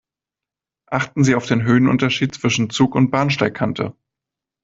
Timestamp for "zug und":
2.71-3.11